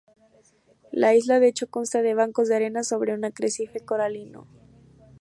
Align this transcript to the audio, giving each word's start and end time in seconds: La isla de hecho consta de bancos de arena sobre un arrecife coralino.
La 0.91 1.13
isla 1.13 1.39
de 1.39 1.47
hecho 1.47 1.69
consta 1.69 2.01
de 2.01 2.15
bancos 2.15 2.47
de 2.47 2.55
arena 2.55 2.81
sobre 2.83 3.13
un 3.13 3.23
arrecife 3.23 3.81
coralino. 3.81 4.47